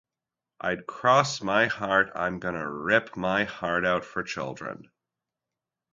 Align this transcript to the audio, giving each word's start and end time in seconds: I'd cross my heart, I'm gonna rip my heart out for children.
I'd 0.59 0.87
cross 0.87 1.43
my 1.43 1.67
heart, 1.67 2.09
I'm 2.15 2.39
gonna 2.39 2.67
rip 2.67 3.15
my 3.15 3.43
heart 3.43 3.85
out 3.85 4.03
for 4.03 4.23
children. 4.23 4.89